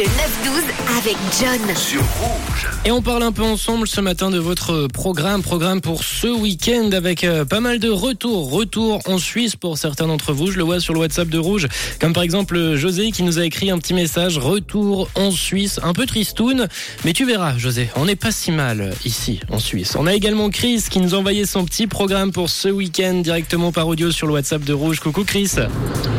[0.00, 1.76] le 9-12 avec John.
[1.76, 2.68] Sur Rouge.
[2.86, 6.90] Et on parle un peu ensemble ce matin de votre programme, programme pour ce week-end
[6.92, 10.50] avec euh, pas mal de retours, retours en Suisse pour certains d'entre vous.
[10.50, 11.68] Je le vois sur le WhatsApp de Rouge,
[12.00, 15.92] comme par exemple José qui nous a écrit un petit message, retour en Suisse, un
[15.92, 16.68] peu tristoun,
[17.04, 19.96] mais tu verras José, on n'est pas si mal ici en Suisse.
[19.98, 23.70] On a également Chris qui nous a envoyé son petit programme pour ce week-end directement
[23.70, 25.00] par audio sur le WhatsApp de Rouge.
[25.00, 25.56] Coucou Chris.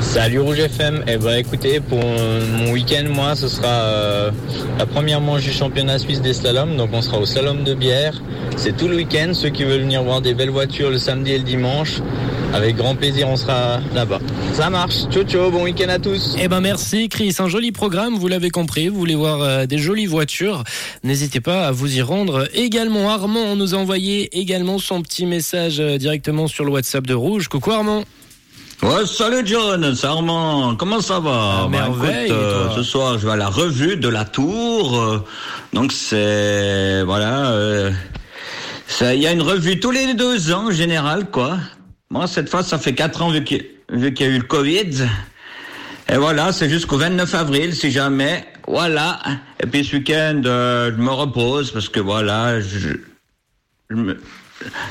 [0.02, 1.04] Salut Rouge FM.
[1.08, 4.32] Eh ben écoutez, pour mon week-end, moi, ce sera euh,
[4.78, 6.78] la première manche du championnat suisse des slaloms.
[6.78, 8.22] Donc on sera au slalom de bière.
[8.58, 9.32] C'est tout le week-end.
[9.34, 12.02] Ceux qui veulent venir voir des belles voitures le samedi et le dimanche,
[12.54, 14.20] avec grand plaisir, on sera là-bas.
[14.54, 15.08] Ça marche.
[15.10, 15.50] Ciao ciao.
[15.52, 16.36] Bon week-end à tous.
[16.40, 19.78] Eh ben merci Chris, un joli programme, vous l'avez compris, vous voulez voir euh, des
[19.78, 20.64] jolies voitures,
[21.04, 22.48] n'hésitez pas à vous y rendre.
[22.54, 27.14] Également Armand nous a envoyé également son petit message euh, directement sur le WhatsApp de
[27.14, 27.48] Rouge.
[27.48, 28.04] Coucou Armand.
[28.84, 30.76] Ouais, salut John, c'est Armand.
[30.76, 34.08] Comment ça va Ah, merveille, écoute, euh, ce soir, je vais à la revue de
[34.10, 34.98] la Tour.
[35.00, 35.24] euh,
[35.72, 37.92] donc c'est voilà, euh,
[38.88, 41.60] ça- il y a une revue tous les deux ans en général, quoi.
[42.10, 44.46] Moi, cette fois, ça fait quatre ans vu qu'il vu qu'il y a eu le
[44.46, 45.06] Covid.
[46.10, 48.46] Et voilà, c'est jusqu'au 29 avril, si jamais.
[48.68, 49.20] Voilà.
[49.62, 52.90] Et puis ce week-end, euh, je me repose parce que voilà, je,
[53.92, 54.20] je me,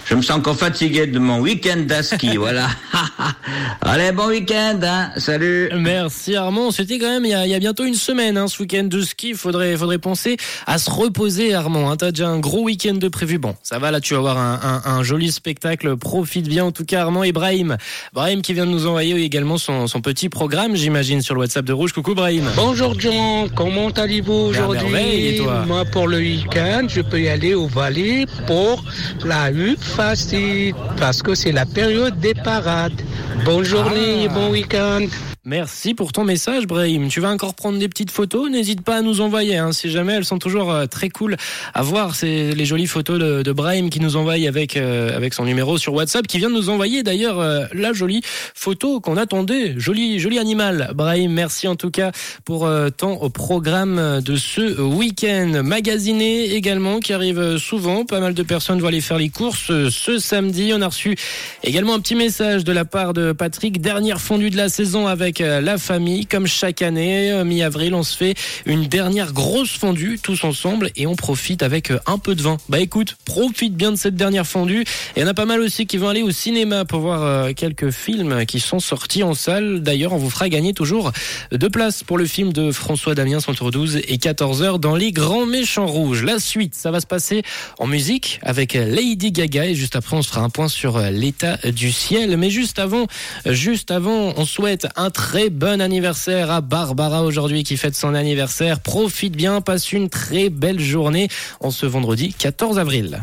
[0.04, 2.68] je me sens encore fatigué de mon week-end à ski, voilà.
[3.82, 5.10] Allez, bon week-end, hein.
[5.16, 5.70] Salut.
[5.76, 6.70] Merci Armand.
[6.70, 8.84] C'était quand même il y, a, il y a bientôt une semaine hein, ce week-end
[8.84, 9.34] de ski.
[9.34, 11.90] Faudrait, faudrait penser à se reposer Armand.
[11.90, 11.96] Hein.
[11.96, 13.38] T'as déjà un gros week-end de prévu.
[13.38, 15.96] Bon, ça va là, tu vas avoir un, un, un joli spectacle.
[15.96, 17.76] Profite bien en tout cas Armand et Brahim.
[18.12, 21.64] Brahim qui vient de nous envoyer également son, son petit programme, j'imagine, sur le WhatsApp
[21.64, 21.92] de Rouge.
[21.92, 22.44] Coucou Brahim.
[22.56, 25.40] Bonjour John, comment allez-vous aujourd'hui?
[25.66, 28.84] Moi pour le week-end, je peux y aller au Valais pour
[29.24, 33.00] la hutte facile parce que c'est la période des parades.
[33.44, 34.34] Bonne journée et Ah.
[34.34, 35.06] bon week-end.
[35.46, 37.08] Merci pour ton message, Brahim.
[37.08, 38.50] Tu vas encore prendre des petites photos?
[38.50, 39.56] N'hésite pas à nous envoyer.
[39.56, 41.38] Hein, si jamais elles sont toujours euh, très cool
[41.72, 42.14] à voir.
[42.14, 45.94] C'est les jolies photos de, Brahim qui nous envoie avec euh, avec son numéro sur
[45.94, 48.20] WhatsApp, qui vient de nous envoyer d'ailleurs euh, la jolie
[48.54, 49.72] photo qu'on attendait.
[49.78, 50.90] Joli joli animal.
[50.94, 52.12] Brahim, merci en tout cas
[52.44, 55.62] pour euh, ton programme de ce week-end.
[55.64, 58.04] Magasiné également qui arrive souvent.
[58.04, 60.72] Pas mal de personnes vont aller faire les courses ce samedi.
[60.74, 61.16] On a reçu
[61.64, 63.80] également un petit message de la part de Patrick.
[63.80, 66.26] Dernière fondue de la saison avec euh, la famille.
[66.26, 68.34] Comme chaque année, euh, mi-avril, on se fait
[68.66, 72.56] une dernière grosse fondue tous ensemble et on profite avec euh, un peu de vin.
[72.68, 74.84] Bah écoute, profite bien de cette dernière fondue.
[75.16, 77.90] Il y en a pas mal aussi qui vont aller au cinéma pour voir quelques
[77.90, 79.80] films qui sont sortis en salle.
[79.80, 81.12] D'ailleurs, on vous fera gagner toujours
[81.52, 85.12] deux places pour le film de François Damien entre 12 et 14 heures dans Les
[85.12, 86.24] Grands Méchants Rouges.
[86.24, 87.42] La suite, ça va se passer
[87.78, 91.56] en musique avec Lady Gaga et juste après, on se fera un point sur l'état
[91.72, 92.36] du ciel.
[92.36, 93.06] Mais juste avant,
[93.46, 98.80] juste avant, on souhaite un très bon anniversaire à Barbara aujourd'hui qui fête son anniversaire.
[98.80, 101.28] Profite bien, passe une très belle journée
[101.60, 103.22] en ce vendredi 14 avril.